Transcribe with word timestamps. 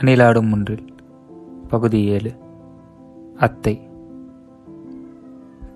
அணிலாடும் 0.00 0.52
ஒன்றில் 0.52 0.84
பகுதி 1.68 2.04
ஏழு. 2.04 2.32
அத்தை. 3.36 3.88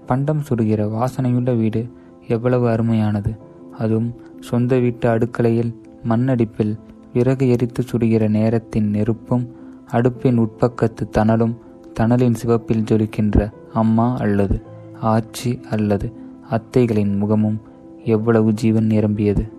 பண்டம் 0.07 0.43
சுடுகிற 0.49 0.89
வாசனையுள்ள 0.89 1.57
வீடு 1.57 1.89
எவ்வளவு 2.29 2.69
அருமையானது. 2.69 3.37
அதுவும் 3.79 4.15
சொந்த 4.41 4.79
வீட்டு 4.79 5.09
அடுக்கலையில் 5.09 5.75
மண்ணடிப்பில் 6.09 6.79
விறகு 7.13 7.49
எரித்து 7.49 7.85
சுடுகிற 7.85 8.29
நேரத்தின் 8.29 8.91
நெருப்பும் 8.91 9.55
அடுப்பின் 9.93 10.37
உட்பக்கத்து 10.37 11.09
தணலும் 11.11 11.57
தணலின் 12.01 12.35
சிவப்பில் 12.35 12.83
ஜொலிக்கின்ற 12.83 13.53
அம்மா 13.73 14.17
அல்லது 14.17 14.63
ஆச்சி 15.03 15.65
அல்லது 15.65 16.13
அத்தைகளின் 16.51 17.17
முகமும் 17.17 17.61
எவ்வளவு 18.05 18.53
ஜீவன் 18.53 18.87
நிரம்பியது. 18.87 19.53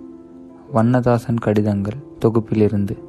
வண்ணதாசன் 0.72 1.38
கடிதங்கள் 1.38 1.98
தொகுப்பிலிருந்து 2.26 3.08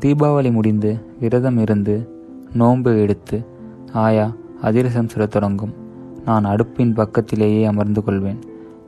தீபாவளி 0.00 0.52
முடிந்து 0.52 0.90
விரதம் 1.20 1.58
இருந்து 1.58 1.94
நோன்பு 2.52 3.00
எடுத்து 3.00 3.44
ஆயா 3.92 4.32
அதிரசம் 4.62 5.08
சுடத் 5.08 5.30
தொடங்கும். 5.30 5.72
நான் 6.24 6.44
அடுப்பின் 6.44 6.94
பக்கத்திலேயே 6.94 7.64
அமர்ந்து 7.64 8.04
கொள்வேன். 8.04 8.38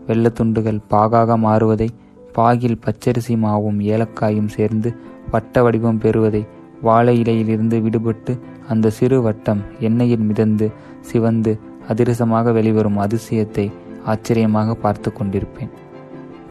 வெள்ளத்துண்டுகள் 0.06 0.78
பாகாக 0.90 1.36
மாறுவதை 1.38 1.88
பாகில் 2.32 2.78
பச்சரிசி 2.86 3.34
மாவும் 3.44 3.80
ஏலக்காயும் 3.92 4.46
சேர்ந்து 4.46 4.94
வட்ட 5.30 5.62
வடிவம் 5.62 5.98
பெறுவதை 5.98 6.46
வாழை 6.82 7.22
இலையிலிருந்து 7.22 7.78
விடுபட்டு 7.80 8.38
அந்த 8.68 8.90
சிறு 8.90 9.22
வட்டம் 9.22 9.62
எண்ணெயில் 9.80 10.26
மிதந்து 10.30 10.72
சிவந்து 11.00 11.58
அதிரசமாக 11.88 12.52
வெளிவரும் 12.52 12.98
அதிசயத்தை 12.98 13.72
ஆச்சரியமாக 14.04 14.74
பார்த்து 14.74 15.12
கொண்டிருப்பேன். 15.12 15.72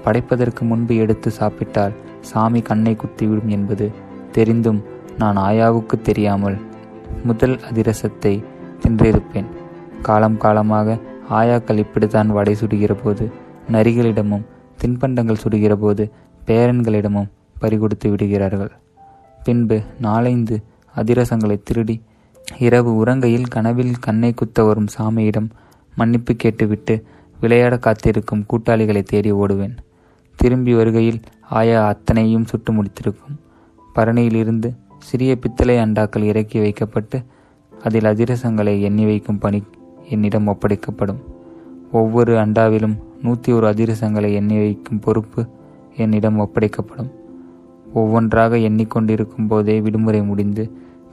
படைப்பதற்கு 0.04 0.66
முன்பு 0.66 0.96
எடுத்து 0.96 1.32
சாப்பிட்டால் 1.32 1.96
சாமி 2.22 2.62
கண்ணை 2.62 2.96
குத்திவிடும் 2.96 3.46
என்பது 3.46 3.92
தெரிந்தும் 4.38 4.82
நான் 5.22 5.38
ஆயாவுக்கு 5.48 5.96
தெரியாமல் 6.08 6.58
முதல் 7.24 7.56
அதிரசத்தை 7.70 8.34
தின்றிருப்பேன். 8.82 9.50
காலம் 10.08 10.42
காலமாக 10.44 10.98
ஆயாக்கள் 11.40 11.82
இப்படித்தான் 11.84 12.30
வடை 12.38 12.54
சுடுகிற 12.60 12.94
போது 13.04 13.26
நரிகளிடமும் 13.72 14.46
தின்பண்டங்கள் 14.82 15.42
சுடுகிற 15.44 15.74
போது 15.84 16.04
பேரன்களிடமும் 16.48 17.32
பறிகொடுத்து 17.62 18.08
விடுகிறார்கள். 18.10 18.72
பின்பு 19.46 19.78
நாலைந்து 20.06 20.56
அதிரசங்களை 20.96 21.58
திருடி 21.64 21.96
இரவு 22.66 22.92
உறங்கையில் 23.02 23.52
கனவில் 23.56 23.96
கண்ணை 24.00 24.32
குத்த 24.34 24.64
வரும் 24.64 24.92
சாமியிடம் 24.98 25.50
மன்னிப்பு 25.96 26.34
கேட்டுவிட்டு 26.36 26.96
விளையாட 27.40 27.76
காத்திருக்கும் 27.78 28.46
கூட்டாளிகளை 28.52 29.04
தேடி 29.04 29.32
ஓடுவேன். 29.42 29.76
திரும்பி 30.40 30.74
வருகையில் 30.76 31.20
ஆயா 31.60 31.80
அத்தனையும் 31.88 32.48
சுட்டு 32.52 32.72
முடித்திருக்கும். 32.74 33.36
பரணியிலிருந்து 33.98 34.70
சிறிய 35.00 35.36
பித்தளை 35.36 35.78
அண்டாக்கள் 35.78 36.24
இறக்கி 36.24 36.60
வைக்கப்பட்டு 36.60 37.18
அதில் 37.84 38.06
அதிரசங்களை 38.06 38.82
எண்ணி 38.82 39.06
வைக்கும் 39.06 39.38
பணி 39.38 39.64
என்னிடம் 40.10 40.48
ஒப்படைக்கப்படும். 40.48 41.22
ஒவ்வொரு 41.92 42.34
அண்டாவிலும் 42.38 42.96
நூற்றி 43.22 43.54
ஒரு 43.54 43.68
அதிரசங்களை 43.68 44.34
எண்ணி 44.34 44.58
வைக்கும் 44.58 45.00
பொறுப்பு 45.00 45.46
என்னிடம் 45.96 46.40
ஒப்படைக்கப்படும். 46.40 47.12
ஒவ்வொன்றாக 47.94 48.58
எண்ணிக்கொண்டிருக்கும் 48.58 49.48
போதே 49.48 49.82
விடுமுறை 49.82 50.22
முடிந்து 50.22 50.64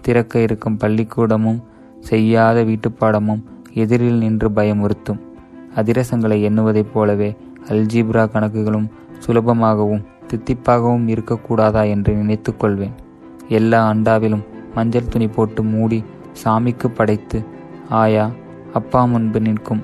திறக்க 0.01 0.39
இருக்கும் 0.39 0.79
பள்ளிக்கூடமும் 0.81 1.61
செய்யாத 2.01 2.65
வீட்டுப்பாடமும் 2.65 3.43
எதிரில் 3.75 4.19
நின்று 4.19 4.49
பயமுறுத்தும். 4.49 5.21
அதிரசங்களை 5.75 6.49
எண்ணுவதைப் 6.49 6.93
போலவே 6.93 7.37
அல்ஜீப்ரா 7.69 8.25
கணக்குகளும் 8.29 8.89
சுலபமாகவும் 9.27 10.05
தித்திப்பாகவும் 10.35 11.09
இருக்கக்கூடாதா 11.09 11.89
என்று 11.89 12.15
நினைத்து 12.15 12.57
கொள்வேன். 12.57 12.95
எல்லா 13.49 13.93
அண்டாவிலும் 13.93 14.45
மஞ்சள் 14.75 15.09
துணி 15.09 15.29
போட்டு 15.29 15.63
மூடி 15.63 16.05
சாமிக்கு 16.45 16.89
படைத்து 16.89 17.45
ஆயா 17.89 18.31
அப்பா 18.73 19.05
முன்பு 19.05 19.41
நிற்கும். 19.41 19.83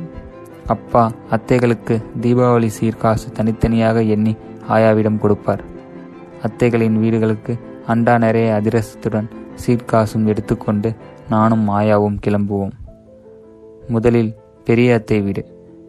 அப்பா 0.66 1.12
அத்தைகளுக்கு 1.30 2.02
தீபாவளி 2.20 2.68
சீர்காசு 2.80 3.32
தனித்தனியாக 3.32 4.02
எண்ணி 4.02 4.36
ஆயாவிடம் 4.68 5.18
கொடுப்பார். 5.18 5.62
அத்தைகளின் 6.42 6.98
வீடுகளுக்கு 7.00 7.58
அண்டா 7.88 8.18
நிறைய 8.18 8.60
அதிரசத்துடன் 8.62 9.28
சீர்காசும் 9.66 10.24
எடுத்துக்கொண்டு 10.24 10.94
நானும் 11.28 11.68
ஆயாவும் 11.68 12.18
கிளம்புவோம். 12.26 12.72
முதலில் 13.88 14.34
பெரிய 14.64 14.94
அத்தை 14.94 15.20
வீடு. 15.20 15.44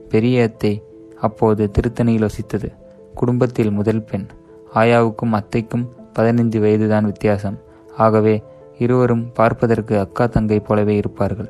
பெரிய 0.09 0.43
அத்தை 0.43 0.83
அப்போது 1.21 1.71
திருத்தணியில் 1.71 2.27
வசித்தது. 2.27 2.69
குடும்பத்தில் 3.15 3.71
முதல் 3.71 4.03
பெண். 4.03 4.27
ஆயாவுக்கும் 4.79 5.35
அத்தைக்கும் 5.39 5.85
பதினைந்து 6.13 6.57
வயதுதான் 6.59 7.07
வித்தியாசம். 7.11 7.57
ஆகவே 7.97 8.35
இருவரும் 8.77 9.23
பார்ப்பதற்கு 9.33 9.93
அக்கா 9.99 10.25
தங்கை 10.25 10.59
போலவே 10.59 10.95
இருப்பார்கள். 10.95 11.49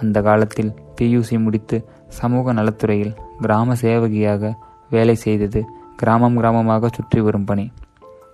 அந்த 0.00 0.16
காலத்தில் 0.22 0.72
பியூசி 0.96 1.36
முடித்து 1.38 1.76
சமூக 2.18 2.52
நலத்துறையில் 2.52 3.16
கிராம 3.40 3.74
சேவகியாக 3.82 4.52
வேலை 4.90 5.14
செய்தது 5.14 5.60
கிராமம் 5.96 6.38
கிராமமாக 6.40 6.88
சுற்றி 6.96 7.20
வரும் 7.20 7.44
பணி. 7.44 7.66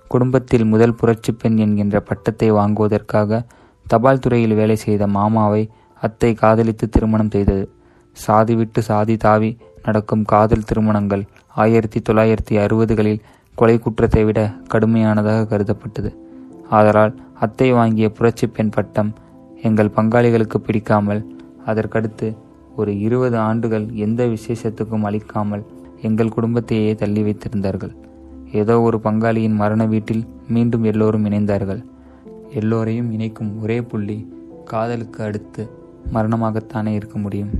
குடும்பத்தில் 0.08 0.64
முதல் 0.64 0.94
புரட்சி 0.94 1.32
பெண் 1.32 1.56
என்கின்ற 1.56 1.96
பட்டத்தை 2.00 2.48
வாங்குவதற்காக 2.50 3.40
தபால் 3.86 4.22
துறையில் 4.24 4.54
வேலை 4.54 4.76
செய்த 4.76 5.06
மாமாவை 5.06 5.62
அத்தை 6.00 6.30
காதலித்து 6.34 6.88
திருமணம் 6.88 7.30
செய்தது. 7.30 7.64
சாதி 8.16 8.54
விட்டு 8.54 8.80
சாதி 8.82 9.16
தாவி 9.16 9.50
நடக்கும் 9.82 10.24
காதல் 10.24 10.66
திருமணங்கள் 10.68 11.22
ஆயிரத்தி 11.54 11.98
தொள்ளாயிரத்தி 12.08 12.54
அறுபதுகளில் 12.64 13.22
கொலை 13.60 13.78
குற்றத்தை 13.78 14.24
விட 14.24 14.40
கடுமையானதாக 14.72 15.48
கருதப்பட்டது. 15.50 16.10
ஆதலால் 16.70 17.14
அத்தை 17.40 17.72
வாங்கிய 17.72 18.10
புரட்சி 18.10 18.46
பெண் 18.46 18.70
பட்டம் 18.70 19.10
எங்கள் 19.62 19.94
பங்காளிகளுக்கு 19.96 20.58
பிடிக்காமல் 20.58 21.20
அதற்கடுத்து 21.66 22.36
ஒரு 22.76 23.00
இருபது 23.00 23.38
ஆண்டுகள் 23.38 23.86
எந்த 23.94 24.26
விசேஷத்துக்கும் 24.26 25.02
அளிக்காமல் 25.02 25.64
எங்கள் 26.00 26.28
குடும்பத்தையே 26.28 26.94
தள்ளி 26.94 27.22
வைத்திருந்தார்கள். 27.22 27.92
ஏதோ 28.52 28.80
ஒரு 28.80 29.00
பங்காளியின் 29.04 29.54
மரண 29.54 29.86
வீட்டில் 29.86 30.24
மீண்டும் 30.48 30.84
எல்லோரும் 30.84 31.24
இணைந்தார்கள். 31.24 31.82
எல்லோரையும் 32.50 33.12
இணைக்கும் 33.12 33.62
ஒரே 33.62 33.82
புள்ளி 33.82 34.18
காதலுக்கு 34.64 35.24
அடுத்து 35.24 35.70
மரணமாகத்தானே 36.12 36.94
இருக்க 36.94 37.18
முடியும். 37.18 37.52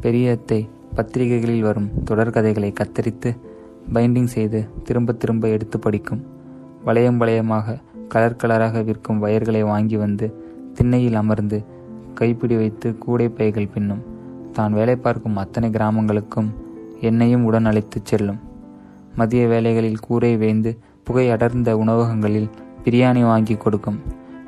பெரிய 0.00 0.30
அத்தை 0.30 0.68
பத்திரிகைகளில் 0.94 1.62
வரும் 1.62 1.90
தொடர்கதைகளை 2.04 2.72
கத்தரித்து 2.72 3.30
பைண்டிங் 3.92 4.32
செய்து 4.34 4.68
திரும்ப 4.84 5.12
திரும்ப 5.12 5.48
எடுத்து 5.48 5.78
படிக்கும். 5.78 6.22
வளையம் 6.84 7.20
வளையமாக 7.20 7.76
கலர் 8.08 8.40
கலராக 8.42 8.84
விற்கும் 8.84 9.18
வயர்களை 9.18 9.62
வாங்கி 9.62 9.96
வந்து 9.96 10.26
திண்ணையில் 10.74 11.14
அமர்ந்து 11.14 11.64
கைப்பிடி 12.14 12.56
வைத்து 12.56 12.98
கூடை 12.98 13.28
பைகள் 13.28 13.72
பின்னும். 13.74 14.02
தான் 14.52 14.72
வேலை 14.72 14.96
பார்க்கும் 14.96 15.36
அத்தனை 15.36 15.70
கிராமங்களுக்கும் 15.70 16.48
என்னையும் 17.00 17.44
உடன் 17.44 17.64
அழைத்துச் 17.64 18.04
செல்லும். 18.04 18.40
மதிய 19.14 19.48
வேலைகளில் 19.48 19.98
கூரை 19.98 20.36
வேந்து 20.36 20.78
புகை 21.04 21.30
அடர்ந்த 21.30 21.76
உணவகங்களில் 21.76 22.48
பிரியாணி 22.84 23.22
வாங்கி 23.22 23.54
கொடுக்கும். 23.54 23.98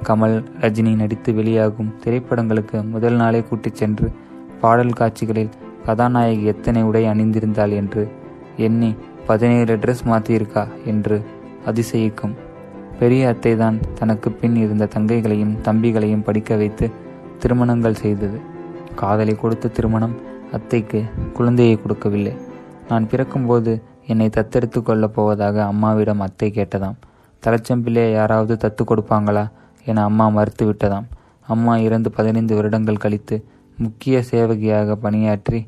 கமல் 0.03 0.45
ரஜினி 0.61 0.97
நடித்து 0.97 1.35
வெளியாகும் 1.35 1.95
திரைப்படங்களுக்கு 2.05 2.89
முதல் 2.89 3.15
நாளே 3.15 3.41
கூட்டிச் 3.41 3.75
சென்று 3.75 4.13
பாடல் 4.61 4.93
காட்சிகளில் 4.93 5.55
கதாநாயகி 5.85 6.45
எத்தனை 6.45 6.83
உடை 6.83 7.05
அணிந்திருந்தாள் 7.05 7.75
என்று 7.75 8.09
எண்ணி 8.57 8.95
பதினேழு 9.29 9.75
ட்ரெஸ் 9.77 10.05
மாற்றியிருக்கா 10.11 10.63
என்று 10.85 11.17
அதிசயிக்கும். 11.67 12.35
பெரிய 12.99 13.29
அத்தை 13.29 13.57
தான் 13.57 13.77
தனக்கு 13.99 14.31
பின் 14.31 14.57
இருந்த 14.57 14.89
தங்கைகளையும் 14.95 15.55
தம்பிகளையும் 15.65 16.23
படிக்க 16.23 16.57
வைத்து 16.57 16.91
திருமணங்கள் 17.39 18.01
செய்தது. 18.03 18.39
காதலை 18.95 19.35
கொடுத்த 19.37 19.69
திருமணம் 19.69 20.15
அத்தைக்கு 20.53 21.01
குழந்தையை 21.33 21.77
கொடுக்கவில்லை. 21.81 22.35
நான் 22.89 23.07
பிறக்கும்போது 23.07 23.83
என்னை 24.07 24.29
தத்தெடுத்து 24.37 24.83
கொள்ளப் 24.83 25.15
போவதாக 25.15 25.57
அம்மாவிடம் 25.65 26.21
அத்தை 26.21 26.51
கேட்டதாம். 26.51 26.99
தலைச்சம்பிள்ளையை 27.43 28.13
யாராவது 28.13 28.55
தத்து 28.55 28.83
கொடுப்பாங்களா? 28.85 29.45
என 29.85 30.05
அம்மா 30.05 30.29
மறுத்து 30.29 30.65
விட்டதாம். 30.73 31.07
அம்மா 31.47 31.75
இறந்து 31.79 32.11
பதினைந்து 32.11 32.55
வருடங்கள் 32.55 32.97
கழித்து 32.97 33.37
முக்கிய 33.79 34.23
சேவகியாக 34.23 34.97
பணியாற்றி 34.97 35.61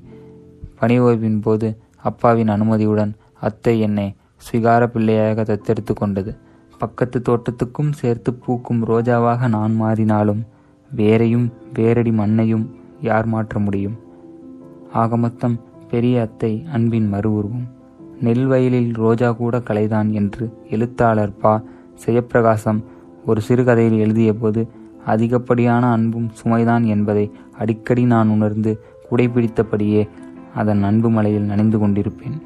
பணி 0.78 1.00
ஓய்வின் 1.00 1.40
போது 1.40 1.68
அப்பாவின் 2.02 2.48
அனுமதியுடன் 2.48 3.12
அத்தை 3.40 3.80
என்னை 3.80 4.14
ஸ்விகார 4.44 4.86
பிள்ளையாக 4.86 5.42
தத்தெடுத்து 5.42 5.92
கொண்டது 5.94 6.32
பக்கத்து 6.78 7.18
தோட்டத்துக்கும் 7.28 7.90
சேர்த்து 7.92 8.34
பூக்கும் 8.34 8.84
ரோஜாவாக 8.86 9.48
நான் 9.48 9.74
மாறினாலும் 9.80 10.42
வேரையும் 10.96 11.48
வேரடி 11.74 12.12
மண்ணையும் 12.12 12.64
யார் 13.00 13.26
மாற்ற 13.26 13.58
முடியும்? 13.58 13.96
ஆக 14.92 15.16
மொத்தம் 15.16 15.60
பெரிய 15.88 16.20
அத்தை 16.20 16.64
அன்பின் 16.72 17.08
மறு 17.08 17.32
உருவம் 17.32 17.66
நெல் 18.20 18.46
வயலில் 18.46 18.90
ரோஜா 18.92 19.32
கூட 19.32 19.58
கலைதான் 19.58 20.08
என்று 20.10 20.44
எழுத்தாளர் 20.70 21.36
பா. 21.36 21.62
ஜெயப்பிரகாசம் 22.04 22.80
ஒரு 23.26 23.40
சிறுகதையில் 23.40 23.98
எழுதியபோது 23.98 24.62
அதிகப்படியான 25.06 25.84
அன்பும் 25.92 26.28
சுமைதான் 26.40 26.84
என்பதை 26.84 27.26
அடிக்கடி 27.58 28.04
நான் 28.04 28.28
உணர்ந்து 28.28 28.72
குடைபிடித்தபடியே 29.10 30.08
அதன் 30.54 30.82
அன்பு 30.82 31.10
மலையில் 31.10 31.42
நனைந்து 31.42 31.78
கொண்டிருப்பேன். 31.78 32.38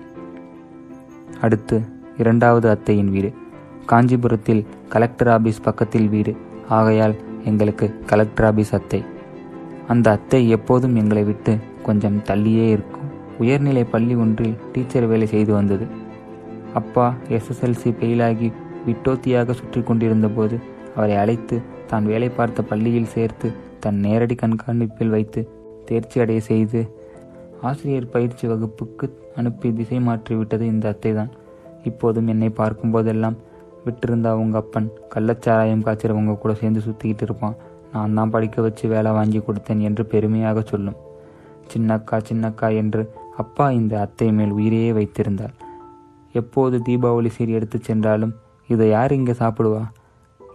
அடுத்து 1.41 1.83
இரண்டாவது 2.19 2.71
அத்தையின் 2.71 3.11
வீடு. 3.11 3.33
காஞ்சிபுரத்தில் 3.87 4.67
கலெக்டர் 4.89 5.29
ஆபீஸ் 5.29 5.63
பக்கத்தில் 5.63 6.09
வீடு. 6.09 6.37
ஆகையால் 6.69 7.15
எங்களுக்கு 7.45 7.95
கலெக்டர் 8.07 8.45
ஆபீஸ் 8.45 8.75
அத்தை. 8.75 9.05
அந்த 9.89 10.11
அத்தை 10.11 10.49
எப்போதும் 10.49 10.97
எங்களை 10.97 11.25
விட்டு 11.25 11.59
கொஞ்சம் 11.83 12.23
தள்ளியே 12.23 12.71
இருக்கும். 12.71 13.01
உயர்நிலை 13.39 13.85
பள்ளி 13.85 14.15
ஒன்றில் 14.15 14.59
டீச்சர் 14.73 15.07
வேலை 15.07 15.27
செய்து 15.27 15.53
வந்தது. 15.53 15.87
அப்பா 16.75 17.15
எஸ்எஸ்எல்சி 17.29 17.91
ஃபெயிலாகி 17.91 18.53
விட்டோத்தியாக 18.87 19.53
சுற்றி 19.53 19.83
கொண்டிருந்த 19.83 20.29
போது 20.29 20.59
அவரை 20.97 21.17
அழைத்து 21.17 21.63
தான் 21.87 22.07
வேலை 22.07 22.29
பார்த்த 22.29 22.63
பள்ளியில் 22.63 23.05
சேர்த்து 23.05 23.53
தன் 23.81 23.95
நேரடி 23.95 24.35
கண்காணிப்பில் 24.35 25.09
வைத்து 25.09 25.49
தேர்ச்சி 25.85 26.21
அடைய 26.21 26.41
செய்து 26.41 26.91
ஆசிரியர் 27.61 28.09
பயிற்சி 28.09 28.47
வகுப்புக்கு 28.47 29.24
அனுப்பி 29.37 29.69
திசை 29.73 29.99
மாற்றி 30.01 30.35
விட்டது 30.35 30.65
இந்த 30.67 30.87
அத்தைதான். 30.93 31.33
இப்போதும் 31.85 32.27
என்னை 32.27 32.49
பார்க்கும்போதெல்லாம் 32.49 33.37
விட்டிருந்த 33.87 34.27
அவங்க 34.27 34.57
அப்பன். 34.59 34.89
கள்ளச்சாராயம் 35.15 35.85
காய்ச்சிறவங்க 35.87 36.35
கூட 36.39 36.55
சேர்ந்து 36.55 36.81
சுற்றிக்கிட்டு 36.81 37.23
இருப்பான். 37.23 37.57
நான் 37.93 38.15
தான் 38.15 38.31
படிக்க 38.31 38.63
வச்சு 38.63 38.85
வேலை 38.89 39.11
வாங்கி 39.13 39.39
கொடுத்தேன் 39.39 39.81
என்று 39.81 40.05
பெருமையாக 40.07 40.63
சொல்லும். 40.63 40.99
சின்னக்கா 41.73 42.17
சின்னக்கா 42.29 42.69
என்று 42.77 43.03
அப்பா 43.37 43.67
இந்த 43.71 43.95
அத்தை 44.01 44.29
மேல் 44.33 44.51
உயிரையே 44.51 44.91
வைத்திருந்தார். 44.93 45.55
எப்போது 46.33 46.77
தீபாவளி 46.87 47.31
சீர் 47.37 47.49
எடுத்து 47.49 47.79
சென்றாலும் 47.79 48.35
இதை 48.69 48.87
யார் 48.89 49.13
இங்கே 49.13 49.33
சாப்பிடுவா? 49.33 49.83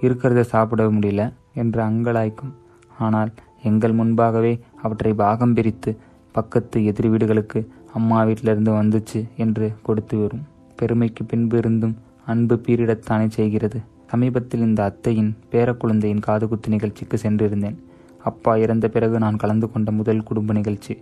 இருக்கிறத 0.02 0.42
சாப்பிட 0.54 0.84
முடியல 0.90 1.24
என்று 1.54 1.80
அங்கலாய்க்கும். 1.84 2.54
ஆனால் 2.98 3.31
எங்கள் 3.64 3.92
முன்பாகவே 3.92 4.54
அவற்றை 4.81 5.14
பாகம் 5.14 5.54
பிரித்து 5.54 5.92
பக்கத்து 6.36 6.78
எதிர் 6.86 7.10
வீடுகளுக்கு 7.10 7.60
அம்மா 7.94 8.24
வீட்டிலிருந்து 8.24 8.72
வந்துச்சு 8.72 9.28
என்று 9.36 9.74
கொடுத்து 9.84 10.18
வரும் 10.18 10.44
பெருமைக்கு 10.76 11.24
பின்பு 11.24 11.58
இருந்தும் 11.58 11.96
அன்பு 12.26 12.56
பீரிடத்தானே 12.56 13.28
செய்கிறது. 13.28 13.80
சமீபத்தில் 14.12 14.62
இந்த 14.62 14.84
அத்தையின் 14.84 15.36
பேரக்குழந்தையின் 15.52 16.24
காதுகுத்து 16.28 16.68
நிகழ்ச்சிக்கு 16.68 17.18
சென்றிருந்தேன். 17.18 17.78
அப்பா 18.24 18.56
இறந்த 18.56 18.88
பிறகு 18.88 19.20
நான் 19.20 19.36
கலந்து 19.36 19.72
கொண்ட 19.72 19.92
முதல் 19.92 20.24
குடும்ப 20.24 20.54
நிகழ்ச்சி. 20.54 20.98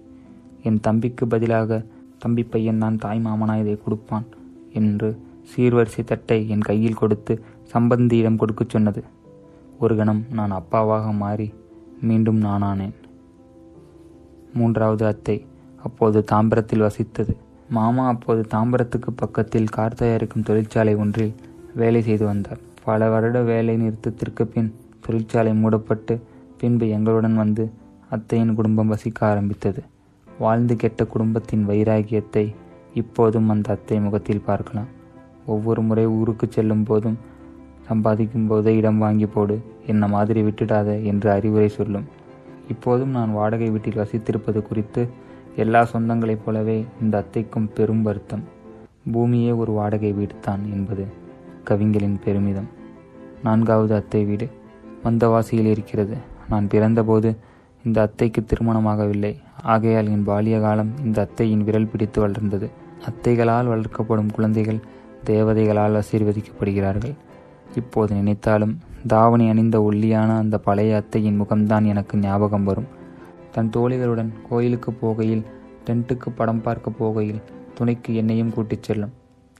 என் 0.63 0.79
தம்பிக்கு 0.79 1.27
பதிலாக 1.27 1.85
தம்பி 2.17 2.43
பையன் 2.43 2.75
நான் 2.75 2.97
தாய் 2.97 3.21
மாமனா 3.25 3.59
இதை 3.59 3.77
கொடுப்பான் 3.83 4.25
என்று 4.73 5.21
சீர்வரிசை 5.51 6.03
தட்டை 6.03 6.49
என் 6.49 6.59
கையில் 6.59 6.95
கொடுத்து 6.95 7.43
சம்பந்தியிடம் 7.73 8.35
கொடுக்கச் 8.35 8.69
சொன்னது. 8.69 9.03
ஒரு 9.79 9.95
கணம் 9.95 10.25
நான் 10.31 10.51
அப்பாவாக 10.51 11.13
மாறி 11.13 11.53
மீண்டும் 12.01 12.41
நானானேன். 12.41 12.95
மூன்றாவது 14.53 15.05
அத்தை 15.05 15.45
அப்போது 15.87 16.19
தாம்பரத்தில் 16.31 16.85
வசித்தது. 16.87 17.33
மாமா 17.69 18.03
அப்போது 18.07 18.41
தாம்பரத்துக்கு 18.53 19.11
பக்கத்தில் 19.15 19.73
கார் 19.75 19.99
தயாரிக்கும் 19.99 20.45
தொழிற்சாலை 20.49 20.93
ஒன்றில் 20.95 21.33
வேலை 21.73 22.01
செய்து 22.01 22.25
வந்தார். 22.25 22.61
பல 22.85 23.09
வருட 23.13 23.37
வேலை 23.51 23.73
நிறுத்தத்திற்கு 23.81 24.43
பின் 24.53 24.71
தொழிற்சாலை 25.05 25.51
மூடப்பட்டு 25.53 26.13
பின்பு 26.61 26.85
எங்களுடன் 26.97 27.35
வந்து 27.35 27.63
அத்தையின் 28.09 28.53
குடும்பம் 28.53 28.91
வசிக்க 28.93 29.19
ஆரம்பித்தது. 29.31 29.81
வாழ்ந்து 30.27 30.73
கெட்ட 30.75 31.01
குடும்பத்தின் 31.05 31.63
வைராகியத்தை 31.69 32.45
இப்போதும் 33.01 33.49
அந்த 33.53 33.67
அத்தை 33.75 33.97
முகத்தில் 33.99 34.45
பார்க்கலாம். 34.49 34.89
ஒவ்வொரு 35.45 35.81
முறை 35.81 36.05
ஊருக்கு 36.17 36.45
செல்லும் 36.47 36.85
போதும் 36.89 37.17
சம்பாதிக்கும் 37.87 38.47
போதே 38.49 38.71
இடம் 38.79 39.01
வாங்கி 39.03 39.27
போடு 39.35 39.55
என்ன 39.91 40.07
மாதிரி 40.13 40.39
விட்டுடாத 40.41 40.89
என்று 41.11 41.27
அறிவுரை 41.35 41.69
சொல்லும். 41.77 42.07
இப்போதும் 42.69 43.13
நான் 43.17 43.35
வாடகை 43.37 43.69
வீட்டில் 43.73 44.01
வசித்திருப்பது 44.01 44.61
குறித்து 44.61 45.03
எல்லா 45.57 45.87
சொந்தங்களைப் 45.93 46.43
போலவே 46.45 46.85
இந்த 47.01 47.23
அத்தைக்கும் 47.23 47.69
பெரும் 47.73 48.01
வருத்தம். 48.01 48.43
பூமியே 49.11 49.51
ஒரு 49.51 49.71
வாடகை 49.71 50.11
வீடு 50.11 50.35
தான் 50.41 50.63
என்பது 50.73 51.05
கவிஞரின் 51.63 52.19
பெருமிதம். 52.23 52.67
நான்காவது 53.43 53.95
அத்தை 53.95 54.23
வீடு 54.23 54.47
வந்தவாசியில் 55.03 55.69
இருக்கிறது. 55.69 56.17
நான் 56.49 56.67
பிறந்தபோது 56.67 57.35
இந்த 57.83 58.01
அத்தைக்கு 58.01 58.41
திருமணமாகவில்லை. 58.41 59.37
ஆகையால் 59.63 60.09
என் 60.09 60.23
பாலிய 60.23 60.59
காலம் 60.59 60.91
இந்த 61.03 61.21
அத்தையின் 61.21 61.63
விரல் 61.63 61.87
பிடித்து 61.87 62.21
வளர்ந்தது. 62.21 62.69
அத்தைகளால் 63.05 63.71
வளர்க்கப்படும் 63.71 64.33
குழந்தைகள் 64.33 64.79
தேவதைகளால் 65.25 66.01
ஆசீர்வதிக்கப்படுகிறார்கள். 66.01 67.15
இப்போது 67.75 68.15
நினைத்தாலும் 68.15 68.77
தாவணி 69.07 69.49
அணிந்த 69.49 69.81
ஒல்லியான 69.81 70.37
அந்த 70.37 70.57
பழைய 70.57 70.95
அத்தையின் 70.95 71.41
முகம்தான் 71.41 71.85
எனக்கு 71.85 72.17
ஞாபகம் 72.17 72.63
வரும். 72.63 72.95
தன் 73.57 73.69
தோழிகளுடன் 73.69 74.31
கோயிலுக்கு 74.49 74.91
போகையில் 75.01 75.43
டென்ட்டுக்கு 75.85 76.29
படம் 76.35 76.61
பார்க்க 76.61 76.91
போகையில் 76.99 77.41
துணைக்கு 77.75 78.15
என்னையும் 78.15 78.53
கூட்டிச் 78.53 78.83
செல்லும். 78.83 79.13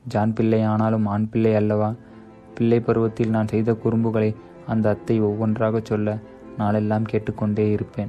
ஜான் 0.07 0.33
பிள்ளை 0.33 0.63
ஆனாலும் 0.63 1.05
ஆண் 1.05 1.29
பிள்ளை 1.29 1.55
அல்லவா? 1.55 1.93
பிள்ளை 2.55 2.79
பருவத்தில் 2.79 3.29
நான் 3.29 3.47
செய்த 3.47 3.73
குறும்புகளை 3.73 4.35
அந்த 4.67 4.89
அத்தை 4.89 5.21
ஒவ்வொன்றாக 5.21 5.81
சொல்ல 5.83 6.17
நாளெல்லாம் 6.57 7.03
கேட்டுக்கொண்டே 7.03 7.71
இருப்பேன். 7.71 8.07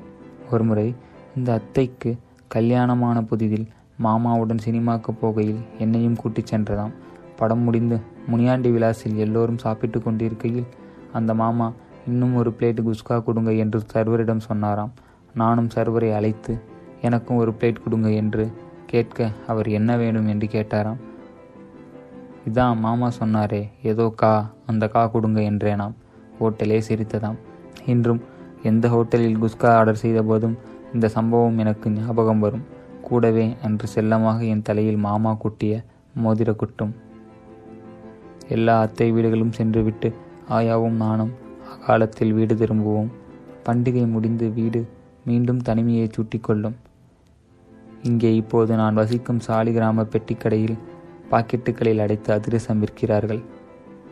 ஒருமுறை 0.51 0.95
இந்த 1.37 1.53
அத்தைக்கு 1.53 2.17
கல்யாணமான 2.49 3.21
புதிதில் 3.21 3.67
மாமாவுடன் 4.03 4.65
சினிமாக்கு 4.65 5.17
போகையில் 5.23 5.61
என்னையும் 5.79 6.17
கூட்டிச் 6.17 6.55
சென்றதாம். 6.55 6.93
படம் 7.37 7.61
முடிந்து 7.61 8.01
முனியாண்டி 8.27 8.71
விலாசில் 8.71 9.15
எல்லோரும் 9.15 9.59
சாப்பிட்டு 9.59 10.03
கொண்டிருக்கையில் 10.03 10.67
அந்த 11.13 11.35
மாமா 11.35 11.73
இன்னும் 12.07 12.35
ஒரு 12.35 12.55
பிளேட் 12.59 12.91
குஸ்கா 12.91 13.23
கொடுங்க 13.23 13.53
என்று 13.53 13.81
சர்வரிடம் 13.95 14.47
சொன்னாராம். 14.51 14.93
நானும் 15.41 15.73
சர்வரை 15.75 16.11
அழைத்து 16.19 16.53
எனக்கும் 17.07 17.41
ஒரு 17.43 17.53
பிளேட் 17.59 17.83
கொடுங்க 17.85 18.09
என்று 18.23 18.45
கேட்க 18.93 19.29
அவர் 19.53 19.69
என்ன 19.79 19.91
வேணும் 20.03 20.29
என்று 20.33 20.47
கேட்டாராம். 20.55 21.01
இதான் 22.49 22.83
மாமா 22.85 23.09
சொன்னாரே 23.21 23.63
ஏதோ 23.91 24.05
கா 24.21 24.33
அந்த 24.71 24.85
கா 24.95 25.03
கொடுங்க 25.15 25.41
என்றேனாம். 25.51 25.95
ஹோட்டலே 26.39 26.79
சிரித்ததாம். 26.89 27.39
இன்றும் 27.93 28.23
எந்த 28.71 28.85
ஹோட்டலில் 28.95 29.41
குஸ்கா 29.43 29.71
ஆர்டர் 29.79 30.03
செய்த 30.05 30.21
போதும் 30.31 30.57
இந்த 30.95 31.07
சம்பவம் 31.17 31.59
எனக்கு 31.63 31.89
ஞாபகம் 31.97 32.43
வரும். 32.45 32.65
கூடவே 33.09 33.45
அன்று 33.67 33.87
செல்லமாக 33.95 34.39
என் 34.53 34.67
தலையில் 34.69 35.05
மாமா 35.07 35.33
குட்டிய 35.43 35.75
மோதிர 36.25 36.51
குட்டும். 36.61 36.93
எல்லா 38.57 38.75
அத்தை 38.85 39.09
வீடுகளும் 39.17 39.57
சென்றுவிட்டு 39.59 40.09
ஆயாவும் 40.57 40.99
நானும் 41.05 41.33
அகாலத்தில் 41.75 42.37
வீடு 42.39 42.55
திரும்புவோம். 42.63 43.11
பண்டிகை 43.67 44.05
முடிந்து 44.15 44.47
வீடு 44.59 44.81
மீண்டும் 45.29 45.65
தனிமையை 45.69 46.07
சுட்டிக்கொள்ளும். 46.17 46.77
இங்கே 48.03 48.31
இப்போது 48.43 48.73
நான் 48.77 48.99
வசிக்கும் 49.01 49.45
சாலிகிராம 49.47 50.05
பெட்டிக்கடையில் 50.13 50.79
பாக்கெட்டுகளில் 51.31 52.03
அடைத்து 52.05 52.31
அதிரசம் 52.33 52.83
விற்கிறார்கள். 52.83 53.43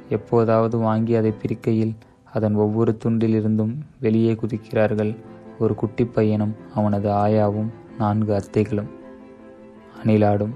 எப்போதாவது 0.08 0.76
வாங்கி 0.78 1.14
அதை 1.14 1.32
பிரிக்கையில் 1.43 1.94
அதன் 2.32 2.56
ஒவ்வொரு 2.64 2.93
துண்டிலிருந்தும் 3.05 3.74
வெளியே 4.00 4.32
குதிக்கிறார்கள் 4.32 5.12
ஒரு 5.58 5.74
குட்டி 5.74 6.05
பையனும் 6.06 6.55
அவனது 6.74 7.08
ஆயாவும் 7.24 7.70
நான்கு 7.98 8.32
அத்தைகளும். 8.38 8.91
அணிலாடும் 10.00 10.55